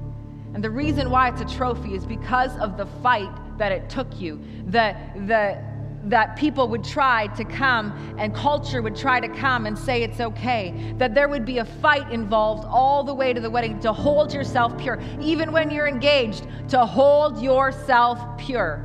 [0.53, 4.19] And the reason why it's a trophy is because of the fight that it took
[4.19, 4.95] you, the,
[5.27, 5.63] the,
[6.09, 10.19] that people would try to come and culture would try to come and say it's
[10.19, 13.91] okay, that there would be a fight involved all the way to the wedding to
[13.91, 18.83] hold yourself pure, even when you're engaged, to hold yourself pure.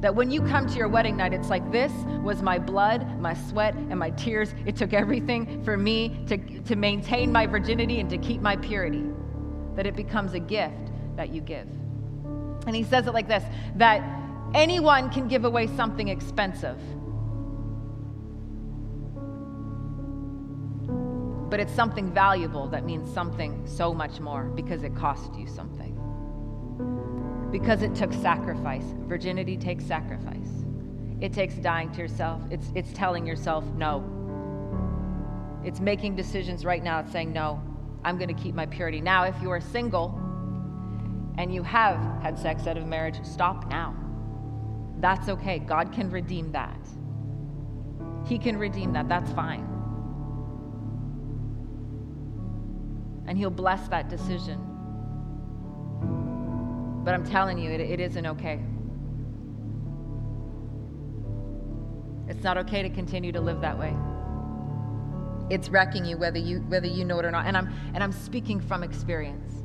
[0.00, 3.34] That when you come to your wedding night, it's like this was my blood, my
[3.34, 4.52] sweat, and my tears.
[4.66, 9.04] It took everything for me to, to maintain my virginity and to keep my purity.
[9.76, 11.68] That it becomes a gift that you give.
[12.66, 13.44] And he says it like this
[13.76, 14.21] that
[14.54, 16.78] anyone can give away something expensive.
[21.50, 25.98] But it's something valuable that means something so much more because it cost you something.
[27.50, 28.84] Because it took sacrifice.
[29.06, 30.64] Virginity takes sacrifice.
[31.20, 32.42] It takes dying to yourself.
[32.50, 34.02] It's, it's telling yourself no.
[35.64, 37.00] It's making decisions right now.
[37.00, 37.62] It's saying, no,
[38.02, 39.00] I'm going to keep my purity.
[39.00, 40.18] Now, if you are single,
[41.38, 43.94] and you have had sex out of marriage, stop now.
[45.02, 45.58] That's okay.
[45.58, 46.78] God can redeem that.
[48.24, 49.08] He can redeem that.
[49.08, 49.68] That's fine.
[53.26, 54.60] And He'll bless that decision.
[57.04, 58.60] But I'm telling you, it, it isn't okay.
[62.28, 63.94] It's not okay to continue to live that way.
[65.50, 67.46] It's wrecking you whether you whether you know it or not.
[67.46, 69.61] And I'm and I'm speaking from experience.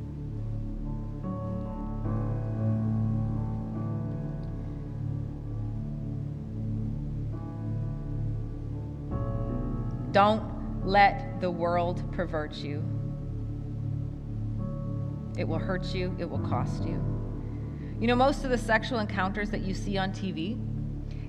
[10.12, 12.82] Don't let the world pervert you.
[15.36, 17.02] It will hurt you, it will cost you.
[18.00, 20.58] You know, most of the sexual encounters that you see on TV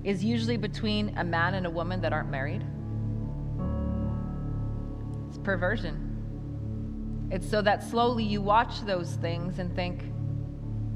[0.04, 2.64] is usually between a man and a woman that aren't married.
[5.28, 7.28] It's perversion.
[7.30, 10.02] It's so that slowly you watch those things and think,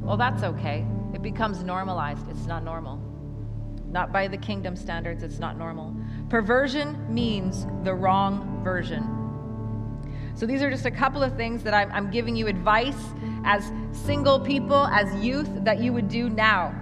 [0.01, 0.85] well, that's okay.
[1.15, 2.29] It becomes normalized.
[2.29, 3.01] It's not normal.
[3.89, 5.95] Not by the kingdom standards, it's not normal.
[6.35, 9.05] Perversion means the wrong version.
[10.35, 12.99] So these are just a couple of things that I'm, I'm giving you advice
[13.45, 16.75] as single people, as youth, that you would do now.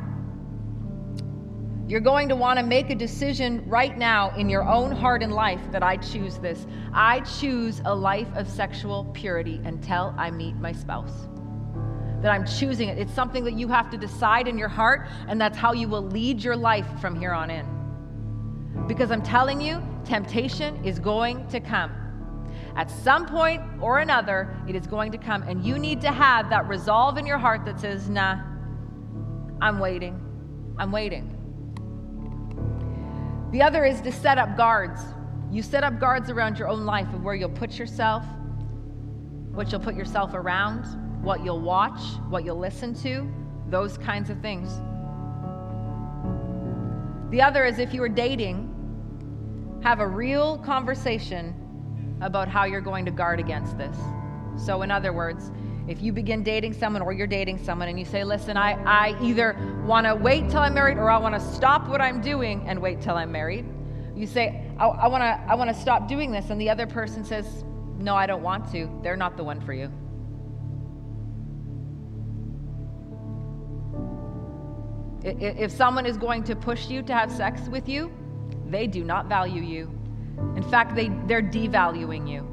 [1.86, 5.34] You're going to want to make a decision right now in your own heart and
[5.34, 6.66] life that I choose this.
[6.94, 11.28] I choose a life of sexual purity until I meet my spouse.
[12.22, 12.96] That I'm choosing it.
[12.96, 16.06] It's something that you have to decide in your heart, and that's how you will
[16.06, 17.81] lead your life from here on in.
[18.86, 21.92] Because I'm telling you, temptation is going to come.
[22.76, 26.48] At some point or another, it is going to come, and you need to have
[26.50, 28.40] that resolve in your heart that says, Nah,
[29.60, 30.18] I'm waiting.
[30.78, 31.38] I'm waiting.
[33.52, 35.00] The other is to set up guards.
[35.50, 38.24] You set up guards around your own life of where you'll put yourself,
[39.52, 40.84] what you'll put yourself around,
[41.22, 42.00] what you'll watch,
[42.30, 43.30] what you'll listen to,
[43.68, 44.80] those kinds of things.
[47.32, 48.68] The other is if you are dating,
[49.82, 51.54] have a real conversation
[52.20, 53.96] about how you're going to guard against this.
[54.58, 55.50] So, in other words,
[55.88, 59.18] if you begin dating someone or you're dating someone and you say, listen, I, I
[59.22, 59.56] either
[59.86, 62.82] want to wait till I'm married or I want to stop what I'm doing and
[62.82, 63.64] wait till I'm married.
[64.14, 66.50] You say, I, want to I wanna stop doing this.
[66.50, 67.64] And the other person says,
[67.96, 68.90] no, I don't want to.
[69.02, 69.90] They're not the one for you.
[75.24, 78.10] If someone is going to push you to have sex with you,
[78.66, 79.90] they do not value you.
[80.56, 82.48] In fact, they, they're devaluing you.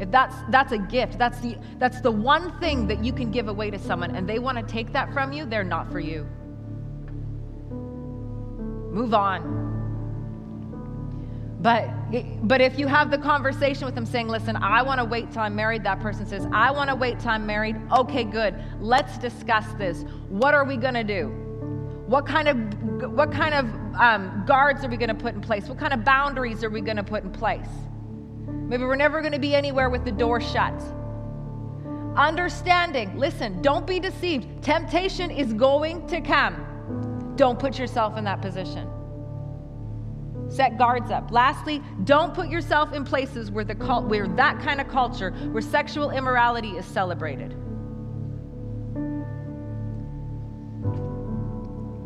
[0.00, 3.48] If that's, that's a gift, that's the, that's the one thing that you can give
[3.48, 6.26] away to someone, and they want to take that from you, they're not for you.
[8.90, 9.58] Move on.
[11.60, 11.90] But,
[12.42, 15.42] but if you have the conversation with them saying, listen, I want to wait till
[15.42, 17.76] I'm married, that person says, I want to wait till I'm married.
[17.92, 18.54] Okay, good.
[18.80, 20.04] Let's discuss this.
[20.28, 21.28] What are we going to do?
[22.06, 25.68] What kind of, what kind of um, guards are we going to put in place?
[25.68, 27.68] What kind of boundaries are we going to put in place?
[28.48, 30.74] Maybe we're never going to be anywhere with the door shut.
[32.16, 34.64] Understanding, listen, don't be deceived.
[34.64, 37.34] Temptation is going to come.
[37.36, 38.88] Don't put yourself in that position.
[40.50, 41.30] Set guards up.
[41.30, 45.62] Lastly, don't put yourself in places where, the cult, where that kind of culture, where
[45.62, 47.52] sexual immorality is celebrated.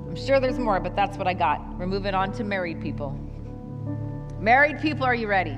[0.07, 1.61] I'm sure there's more, but that's what I got.
[1.79, 3.19] We're moving on to married people.
[4.39, 5.57] Married people, are you ready?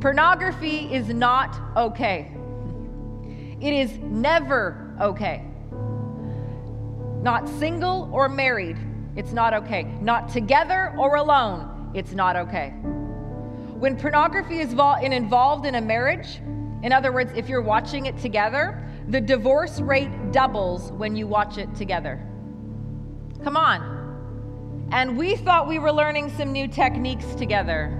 [0.00, 2.32] Pornography is not okay.
[3.60, 5.44] It is never okay.
[7.22, 8.76] Not single or married,
[9.14, 9.84] it's not okay.
[10.00, 12.70] Not together or alone, it's not okay.
[13.78, 16.40] When pornography is involved in a marriage,
[16.82, 21.58] in other words, if you're watching it together, the divorce rate doubles when you watch
[21.58, 22.22] it together.
[23.42, 24.88] Come on.
[24.92, 27.90] And we thought we were learning some new techniques together,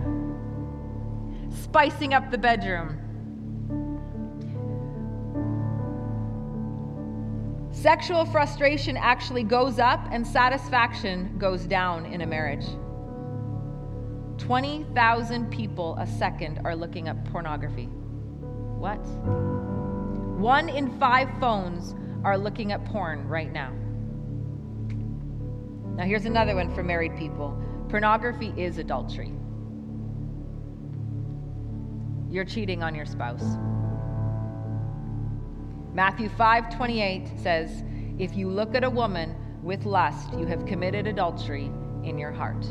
[1.63, 3.03] spicing up the bedroom.
[7.73, 12.65] Sexual frustration actually goes up and satisfaction goes down in a marriage.
[14.39, 17.87] 20,000 people a second are looking at pornography.
[17.87, 19.01] What?
[20.39, 23.73] One in five phones are looking at porn right now.
[25.97, 27.59] Now, here's another one for married people
[27.89, 29.33] pornography is adultery.
[32.29, 33.57] You're cheating on your spouse.
[35.95, 37.83] Matthew 5 28 says,
[38.19, 41.71] If you look at a woman with lust, you have committed adultery
[42.05, 42.67] in your heart.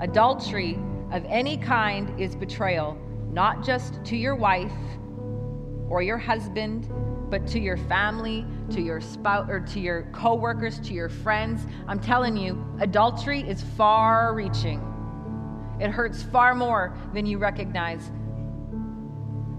[0.00, 0.78] Adultery
[1.10, 2.96] of any kind is betrayal,
[3.32, 4.72] not just to your wife
[5.88, 6.88] or your husband,
[7.30, 11.66] but to your family, to your spouse, or to your coworkers, to your friends.
[11.88, 14.80] I'm telling you, adultery is far reaching.
[15.80, 18.12] It hurts far more than you recognize.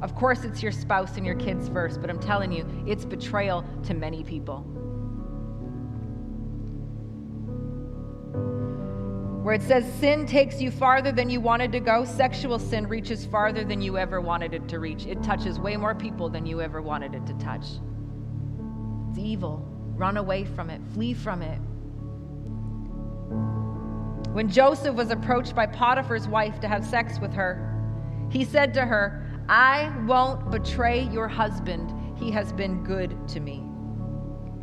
[0.01, 3.65] Of course, it's your spouse and your kids first, but I'm telling you, it's betrayal
[3.83, 4.65] to many people.
[9.41, 13.25] Where it says sin takes you farther than you wanted to go, sexual sin reaches
[13.25, 15.05] farther than you ever wanted it to reach.
[15.05, 17.65] It touches way more people than you ever wanted it to touch.
[19.09, 19.65] It's evil.
[19.95, 21.59] Run away from it, flee from it.
[24.33, 27.65] When Joseph was approached by Potiphar's wife to have sex with her,
[28.29, 31.93] he said to her, I won't betray your husband.
[32.17, 33.63] He has been good to me.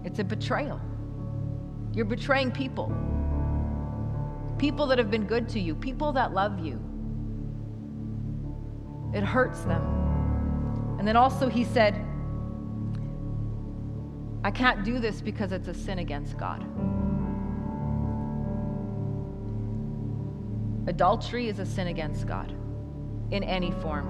[0.04, 0.80] It's a betrayal.
[1.92, 2.94] You're betraying people.
[4.58, 6.80] People that have been good to you, people that love you.
[9.14, 10.96] It hurts them.
[10.98, 11.94] And then also, he said,
[14.42, 16.64] I can't do this because it's a sin against God.
[20.88, 22.54] Adultery is a sin against God
[23.30, 24.06] in any form.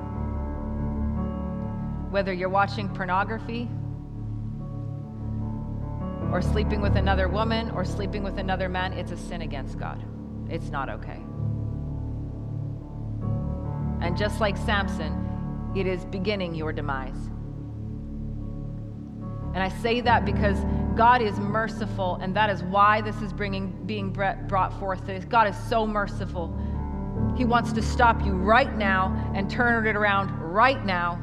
[2.11, 3.69] Whether you're watching pornography,
[6.31, 10.05] or sleeping with another woman, or sleeping with another man, it's a sin against God.
[10.49, 11.21] It's not okay.
[14.01, 17.31] And just like Samson, it is beginning your demise.
[19.55, 20.59] And I say that because
[20.95, 25.01] God is merciful, and that is why this is bringing, being brought forth.
[25.29, 26.55] God is so merciful.
[27.37, 31.19] He wants to stop you right now and turn it around right now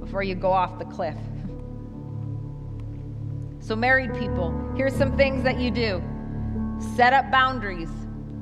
[0.00, 1.16] before you go off the cliff.
[3.70, 6.02] So, married people, here's some things that you do
[6.96, 7.88] set up boundaries.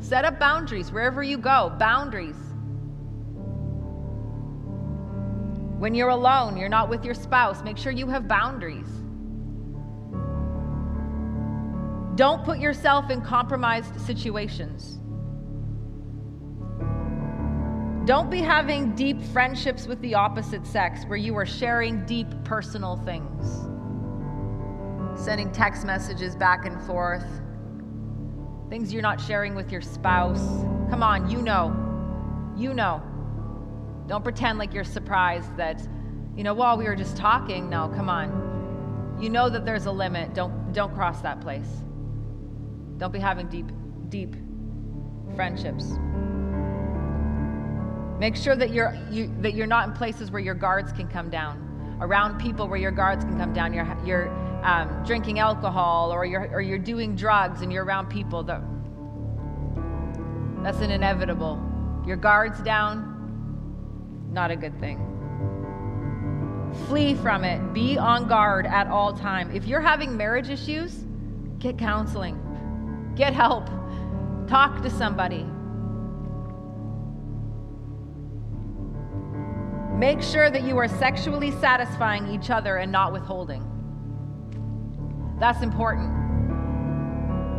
[0.00, 2.38] Set up boundaries wherever you go, boundaries.
[5.78, 8.88] When you're alone, you're not with your spouse, make sure you have boundaries.
[12.16, 14.98] Don't put yourself in compromised situations.
[18.06, 22.96] Don't be having deep friendships with the opposite sex where you are sharing deep personal
[23.04, 23.67] things,
[25.18, 27.26] sending text messages back and forth,
[28.70, 30.46] things you're not sharing with your spouse.
[30.90, 31.74] Come on, you know.
[32.56, 33.02] You know.
[34.06, 35.86] Don't pretend like you're surprised that,
[36.36, 37.68] you know, while we were just talking.
[37.68, 39.18] No, come on.
[39.20, 40.34] You know that there's a limit.
[40.34, 41.68] Don't don't cross that place.
[42.98, 43.66] Don't be having deep
[44.08, 44.36] deep
[45.34, 45.92] friendships.
[48.18, 51.30] Make sure that you're, you, that you're not in places where your guards can come
[51.30, 53.72] down, around people where your guards can come down.
[53.72, 58.42] You're, you're um, drinking alcohol or you're, or you're doing drugs and you're around people.
[58.42, 58.62] That,
[60.62, 61.62] that's an inevitable.
[62.06, 65.04] Your guards down, not a good thing.
[66.86, 67.72] Flee from it.
[67.72, 69.54] Be on guard at all time.
[69.54, 71.04] If you're having marriage issues,
[71.59, 72.40] get counseling.
[73.16, 73.68] Get help.
[74.48, 75.46] Talk to somebody.
[79.98, 83.67] Make sure that you are sexually satisfying each other and not withholding.
[85.39, 86.18] That's important.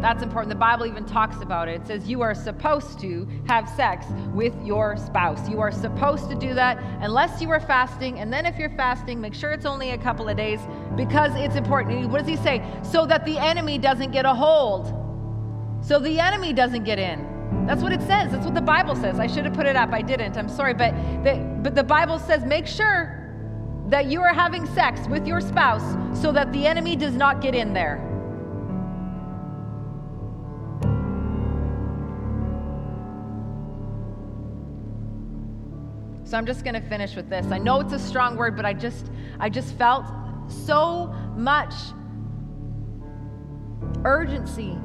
[0.01, 0.49] That's important.
[0.49, 1.81] The Bible even talks about it.
[1.81, 5.49] It says you are supposed to have sex with your spouse.
[5.49, 8.19] You are supposed to do that unless you are fasting.
[8.19, 10.59] And then if you're fasting, make sure it's only a couple of days
[10.95, 12.09] because it's important.
[12.09, 12.63] What does he say?
[12.81, 14.87] So that the enemy doesn't get a hold.
[15.81, 17.65] So the enemy doesn't get in.
[17.65, 18.31] That's what it says.
[18.31, 19.19] That's what the Bible says.
[19.19, 19.91] I should have put it up.
[19.91, 20.37] I didn't.
[20.37, 20.73] I'm sorry.
[20.73, 23.18] But the, but the Bible says make sure
[23.89, 27.55] that you are having sex with your spouse so that the enemy does not get
[27.55, 28.05] in there.
[36.23, 37.47] So I'm just going to finish with this.
[37.51, 39.09] I know it's a strong word, but I just
[39.39, 40.05] I just felt
[40.47, 41.73] so much
[44.05, 44.77] urgency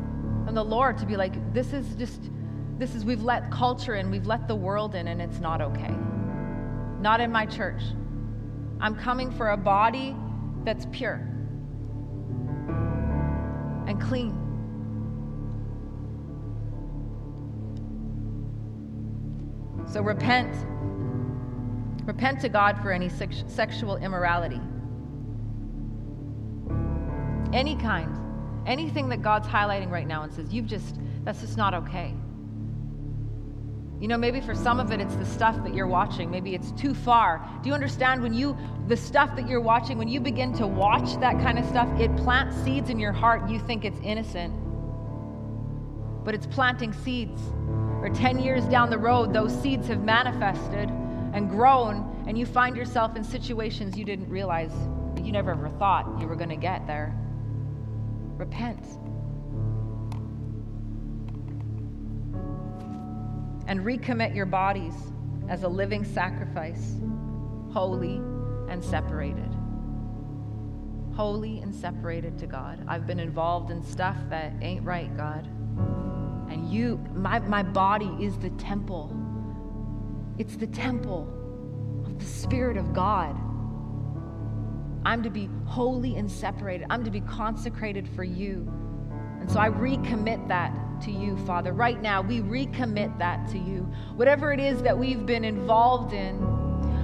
[0.47, 2.31] from the Lord to be like this is just
[2.79, 5.95] this is we've let culture in, we've let the world in and it's not okay.
[7.01, 7.83] Not in my church.
[8.85, 10.15] I'm coming for a body
[10.63, 11.15] that's pure
[13.87, 14.39] and clean.
[19.87, 20.55] So repent.
[22.07, 24.61] Repent to God for any sex- sexual immorality.
[27.55, 28.15] Any kind.
[28.67, 32.15] Anything that God's highlighting right now and says, you've just, that's just not okay.
[34.05, 36.31] You know, maybe for some of it, it's the stuff that you're watching.
[36.31, 37.41] Maybe it's too far.
[37.63, 38.55] Do you understand when you,
[38.87, 42.15] the stuff that you're watching, when you begin to watch that kind of stuff, it
[42.19, 43.49] plants seeds in your heart.
[43.49, 44.53] You think it's innocent,
[46.23, 47.41] but it's planting seeds.
[48.03, 50.91] Or 10 years down the road, those seeds have manifested
[51.33, 54.73] and grown, and you find yourself in situations you didn't realize,
[55.23, 57.17] you never ever thought you were going to get there.
[58.37, 58.85] Repent.
[63.67, 64.95] And recommit your bodies
[65.49, 66.97] as a living sacrifice,
[67.73, 68.17] holy
[68.69, 69.51] and separated.
[71.15, 72.85] Holy and separated to God.
[72.89, 75.47] I've been involved in stuff that ain't right, God.
[76.51, 79.15] And you, my, my body is the temple.
[80.39, 81.29] It's the temple
[82.05, 83.37] of the Spirit of God.
[85.07, 86.87] I'm to be holy and separated.
[86.91, 88.69] I'm to be consecrated for you.
[89.41, 90.75] And so I recommit that
[91.05, 91.73] to you, Father.
[91.73, 93.81] Right now, we recommit that to you.
[94.17, 96.39] Whatever it is that we've been involved in,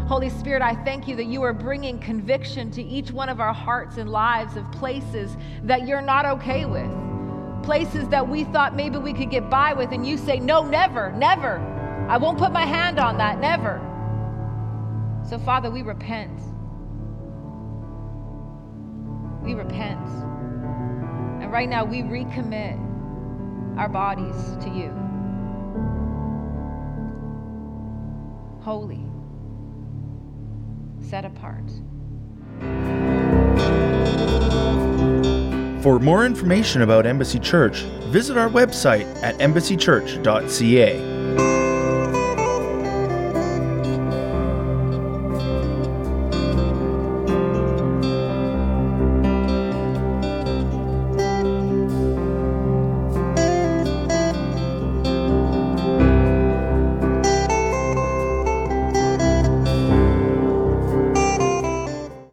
[0.08, 3.52] Holy Spirit, I thank you that you are bringing conviction to each one of our
[3.54, 6.90] hearts and lives of places that you're not okay with.
[7.62, 11.12] Places that we thought maybe we could get by with, and you say, No, never,
[11.12, 11.58] never.
[12.08, 13.86] I won't put my hand on that, never.
[15.28, 16.40] So, Father, we repent.
[19.44, 20.08] We repent.
[21.40, 22.89] And right now, we recommit
[23.80, 24.90] our bodies to you.
[28.60, 29.00] Holy,
[31.00, 31.64] set apart.
[35.82, 41.09] For more information about Embassy Church, visit our website at embassychurch.ca.